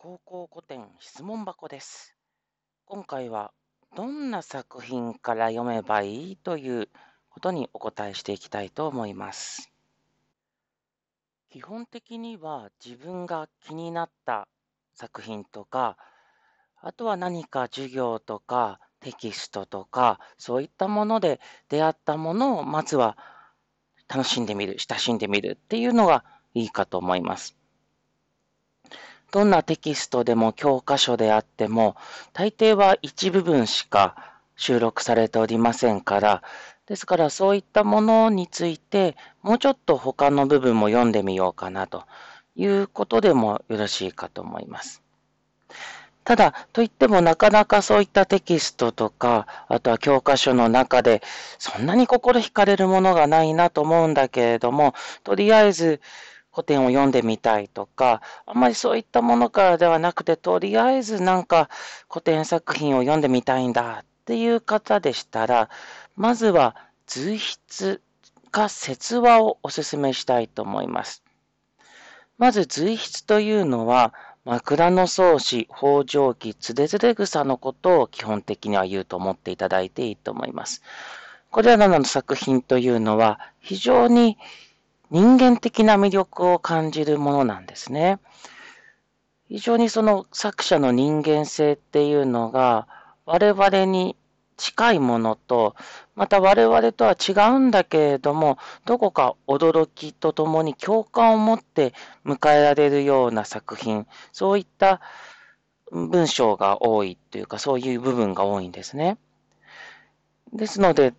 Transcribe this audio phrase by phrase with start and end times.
[0.00, 2.14] 高校古典質問箱です。
[2.84, 3.50] 今回は
[3.96, 6.88] どんな作品から読めばいいという
[7.28, 9.72] ことにお答えしていきたいと思います。
[11.50, 14.46] 基本的には自分が気になった
[14.94, 15.96] 作品とか、
[16.80, 23.18] あとは何か授業とかテキストとか、そういったもので出会ったものをまずは
[24.06, 26.24] 楽しんでみる、親しんでみるっていうのが
[26.54, 27.57] いいかと思います。
[29.30, 31.96] どんなテキストでも教科書であっても、
[32.32, 34.16] 大抵は一部分しか
[34.56, 36.42] 収録されておりませんから、
[36.86, 42.04] ですからそういったものについて、もうちょっと他の部分も読んでみようかなと
[42.56, 45.02] いうことでもよろしいかと思います。
[46.24, 51.22] ただ、といってもなかなかそういったテキストとか、あとは教科書の中で、
[51.58, 56.00] そんなに心惹かれるものがないなと思うんだけれども、とりあえず
[56.58, 61.70] 古典を読んでみたいとか、あんまりそういったものからではなくて、とりあえずなんか
[62.10, 65.70] 古典作品を読んでみたいんだっていう方でしたら、
[66.16, 66.74] まずは
[67.06, 68.00] 随筆
[68.50, 71.22] か説話をお勧めしたいと思います。
[72.38, 74.12] まず随筆というのは、
[74.44, 80.82] 枕草子、北条記、つれづれ草のことを基本的には言うと思っていただいていいと思います。
[81.52, 84.36] これらの作品というのは非常に
[85.10, 88.18] 人間的な魅力を感じるものなんですね。
[89.48, 92.86] 非常にその作者の人間性っていうのが
[93.24, 94.16] 我々に
[94.58, 95.74] 近いものと、
[96.14, 101.94] また我々とは違うんだけれども、どこか驚きとともに共感を持って
[102.26, 105.00] 迎えられるような作品、そういった
[105.90, 109.16] 文章が多いというか、そういう部分が多いんですね。
[110.52, 111.14] ですので、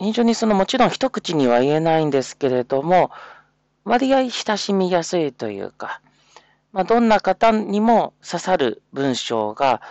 [0.00, 3.10] 非常にそのもちろん一口には言えないんですけれども、
[3.84, 6.00] 割合親しみやすいというか、
[6.72, 9.82] まあ、どんな方にも刺さる文章が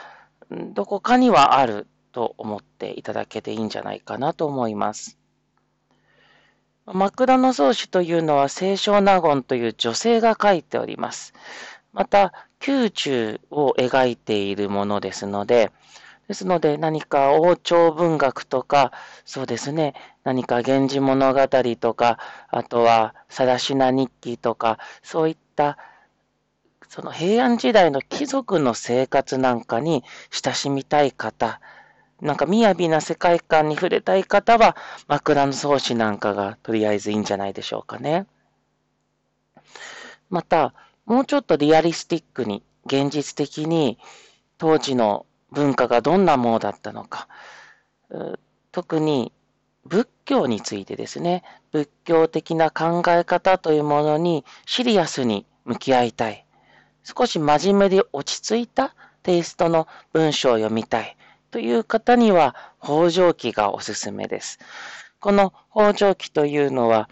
[0.73, 5.19] どこかにはあると思っていただけていいんじゃないかなと思います。
[6.87, 11.33] 枕草子というのは清少納言という女性が書いております。
[11.93, 12.33] また、
[12.65, 15.71] 宮中を描いているものですので、
[16.29, 18.91] ですので何か王朝文学とか、
[19.25, 21.47] そうですね、何か源氏物語
[21.79, 22.19] とか、
[22.49, 25.79] あとは更科日記とか、そういった
[26.87, 31.61] その平安時代の貴族の生活なんかに親しみたい方、
[32.21, 38.27] なんか雅な世界観に触れたい方は、枕草子なんかがとりあえずいいんじゃないでしょうかね。
[40.29, 40.75] また、
[41.07, 43.97] もうちょっとリアリスティックに、現実的に
[44.59, 47.27] 当時の文化がどんなものだったのか、
[48.71, 49.31] 特に
[49.85, 56.45] 仏教についてですね、仏教的な考え方というものにシリアスに向き合いたい。
[57.03, 58.93] 少し真面目で落ち着いた
[59.23, 61.17] テイストの文章を読みたい
[61.49, 64.59] という方には北条記がおすすめです。
[65.19, 67.09] この北条記というのは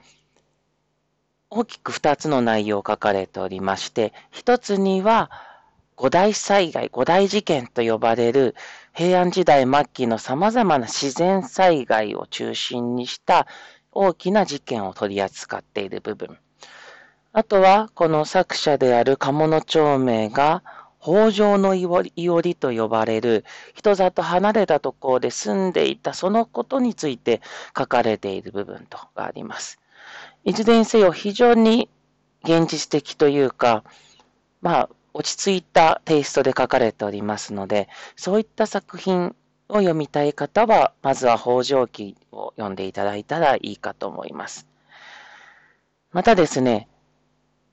[1.50, 5.32] 大きく2つの内容を書かれておりまして、1つには
[5.98, 8.54] 五大災害、五大事件と呼ばれる
[8.94, 13.48] 平安時代末期の様々な自然災害を中心にした
[13.92, 16.38] 大きな事件を取り扱っている部分。
[17.34, 20.64] あとは、この作者である鴨の長明が、
[21.02, 23.44] 北条のいおりと呼ばれる
[23.74, 27.42] 人里離れたところで住んでいたそのことについて
[27.78, 29.80] 書かれている部分とがあります。
[30.44, 31.90] いずれにせよ非常に
[32.44, 33.84] 現実的というか、
[34.62, 39.36] まあ、落ち着いたテイストで書かれておりますので、そういった作品
[39.68, 44.68] を読みたい方は、まずは北条記を読んでいただいたらいいかと思います。
[46.12, 46.88] またですね、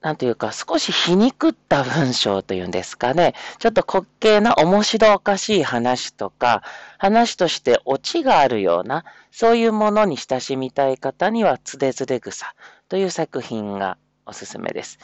[0.01, 3.35] なんというか、少し皮肉った文章というんですかね。
[3.59, 6.63] ちょっと滑稽な面白おかしい話とか、
[6.97, 12.55] 話としてオチがあるような、そういうものに親しみたい方には、つでつで草
[12.89, 14.99] という作品がおすすめです。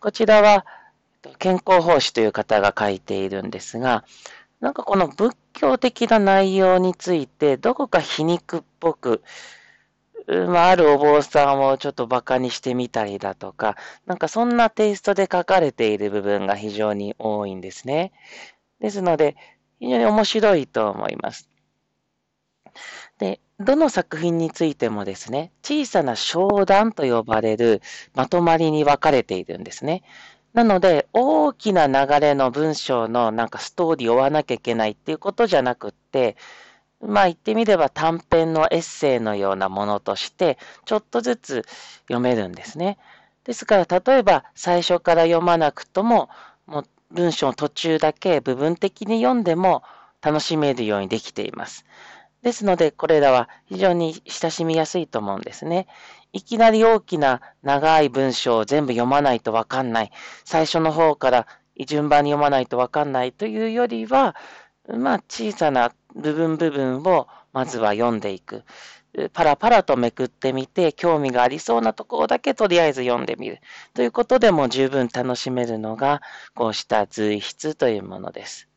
[0.00, 0.64] こちらは、
[1.38, 4.04] 健康奉仕という方が書いているんですが、
[4.60, 9.22] なんかこの仏教的な内容について、どこか皮肉っぽく、
[10.26, 13.76] まあ、あるお坊さんをちょっと馬鹿にしてみたりだとか、
[14.06, 18.12] なんかそんなテイストで書かれている部分が非常に多いんですね。
[18.80, 19.36] ですので、
[19.80, 21.48] 非常に面白いと思います。
[23.18, 27.80] で、どの作品についてもですね、小さな商談と呼ばれる
[28.14, 30.02] まとまりに分かれているんですね。
[30.54, 36.36] なので、大きな流れの文章のなんかストーリーを追わなきゃいけないっていうことじゃなくって、
[37.00, 41.64] まあ言ってみれば短編のエッセイのようなものとして、ちょっとずつ
[42.02, 42.98] 読めるんですね。
[43.44, 46.28] ですから、例えば最初から読まなくとも、
[46.66, 49.82] もう文章の途中だけ部分的に読んでも
[50.20, 51.84] 楽しめるようにできています。
[52.42, 55.86] ですので、これらは非常に親しみやすいと思うんですね。
[56.32, 60.10] いきなり大きな長い文章を全部読まないとわかんない。
[60.44, 61.46] 最初の方から
[61.86, 64.34] 順番に読まないとわかんないというよりは、
[64.88, 68.64] まあ小さな部分部分をまずは読んでいく。
[69.34, 73.60] パラパラとめくってみて、興味がありそうなところだけとりあえず読んでみる。
[73.92, 76.22] ということでも十分楽しめるのが、
[76.54, 78.68] こうした随筆というものです。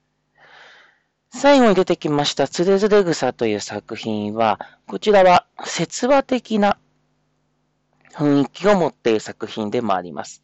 [1.30, 6.78] 最後に出てきました、つれづれ草という作品は、こちらは説話的な
[8.16, 10.42] 雰囲気を持っている作品でもあります。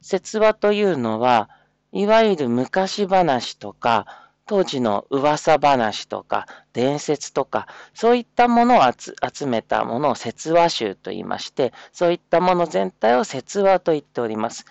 [0.00, 1.50] 説話というのは、
[1.92, 14.64] いわゆる昔話とか、当時の噂話とか、伝説とか、そういったものを集めたものを説話集と言いまして、そういったもの全体を説話と言っております。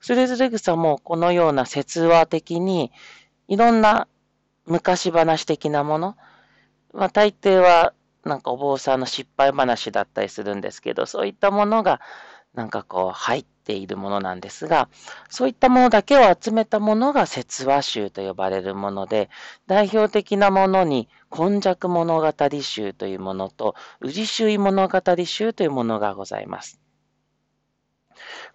[0.00, 2.92] つれづれ草もこのような説話的に、
[3.48, 4.06] いろんな
[4.66, 6.16] 昔話的なもの、
[6.94, 7.92] まあ、大抵は
[8.28, 12.00] なんかお坊さんの失敗話だったりするんですけど、そういったものが
[12.54, 14.88] なんかこう入っているものなんですが、
[15.28, 19.30] そういったものだけを集めたものが説話集と呼ばれるもので、
[19.66, 26.80] 代表的なものに今昔物語集というものと、宇治周囲物語集というものがございます。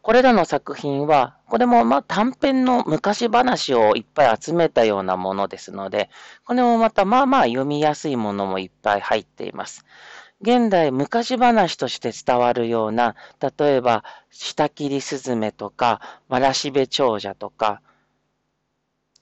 [0.03, 6.09] これらの作品は、これもま短編の昔話をいっぱい集めたようなものですので、
[6.43, 9.85] これもまたまあまあ読みやすいものもいっぱい入っています。
[10.41, 13.15] 現代昔話として伝わるような、
[13.57, 17.81] 例えば、下切りスズメとか、わらしべ長者とか、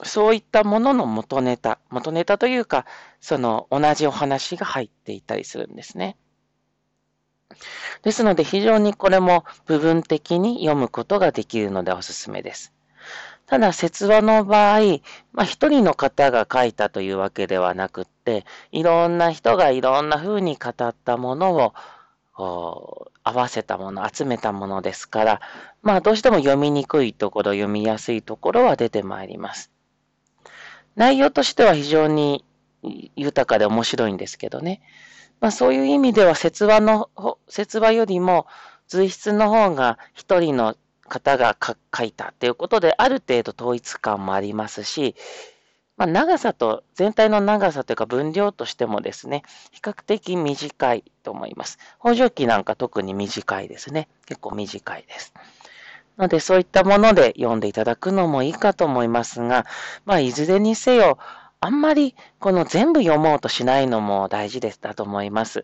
[0.03, 2.87] そういったものの元ネタ、元ネタというか、
[3.19, 6.17] その同じお話が入っていたりするんですね。
[8.03, 12.73] ですので非常にこれも部分的に読むことができるのでおすすめです。
[13.51, 14.79] ただ、説話の場合、
[15.33, 21.73] まあ、一人の方が書いたというわけではなくって、いろんな人がいろんな風に語ったもの
[22.37, 25.41] を、合わせたもの、集めたものですから、
[25.81, 29.69] まあ、どうしても読みにくいところ、読みやすいところは出てまいります。
[30.95, 32.45] 内容としては非常に
[33.17, 34.81] 豊かで面白いんですけどね。
[35.41, 37.09] まあ、そういう意味では説話の、
[37.49, 38.45] 説話よりも
[38.87, 40.77] 随筆の方が一人の
[41.09, 45.15] 方が書いたということで、ある程度統一感もありますし、
[45.97, 51.79] まあ、長さと、全体の長さというか分量としてもですね、比較的短いと思います。
[51.99, 54.07] 北条記なんか特に短いですね。
[54.25, 55.33] 結構短いです。
[56.17, 59.65] ので、そういったもので読んでいただくのもいいかと思いますが、
[60.05, 61.17] まあ、いずれにせよ、
[61.63, 65.63] あんまりこの全部読もうとしないのも大事ですだと思います。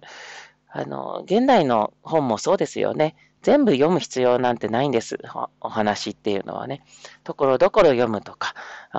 [0.70, 3.16] あの、現代の本もそうですよね。
[3.42, 5.18] 全部読む必要なんてないんです。
[5.60, 6.84] お話っていうのはね。
[7.24, 8.54] ところどころ読むとか、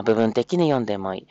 [0.05, 1.27] 部分的に読んでもいい。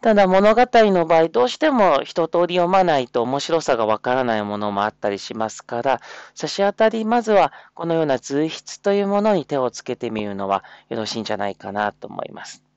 [0.00, 6.00] ただ物語の場合、どうしても一通り読まないと面白さがわからないものもあったりしますから、
[6.34, 12.71] 差し当たりまずはこのような随筆というものに手をつけてみるのはよろしいんじゃないかなと思います。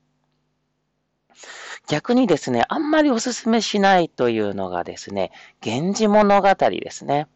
[1.88, 5.32] 逆にですね、あんまりおすすめしないというのがですね、
[5.64, 7.28] 源氏物語ですね。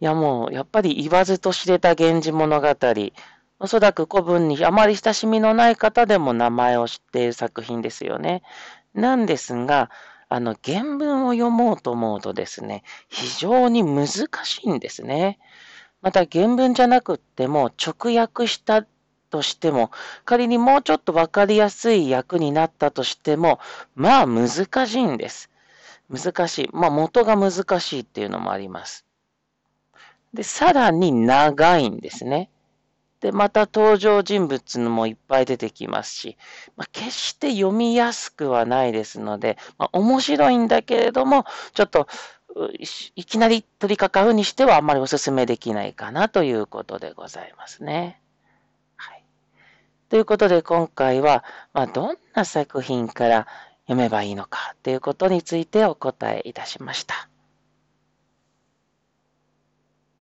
[0.00, 2.68] いやもう、やっぱり言わずと知れた源氏物語、
[3.58, 8.42] おそらく古文にあまり親しみのない方でも名前を知っている作品ですよね。
[8.94, 9.90] なんですが、
[10.28, 14.28] あの、原文を読もうと思うとですね、非常に難し
[14.64, 15.38] いんですね。
[16.02, 18.84] また原文じゃなくっても直訳した
[19.30, 19.90] としても、
[20.24, 23.58] 仮にもうちょっとわかりやすい役になったとしても、
[23.94, 24.48] まあ難
[24.86, 25.50] しいんです。
[26.10, 26.68] 難しい。
[26.72, 29.04] まあ元が難しいっていうのもあります。
[30.34, 32.50] で、さらに長いんですね。
[33.20, 36.36] で、また登場人物もいっぱい出てきますし、
[36.76, 42.06] まあ、決して読みやすくはないですので、まあ、面白いんだけれども、ちょっと
[43.14, 48.20] いきなり取り掛かるにしてはあんまりお勧めできないかなということでございますね。
[50.08, 53.46] ということで今回は、まあ、どんな作品から
[53.86, 57.28] 読めばいいのかということについてお答えいたしました。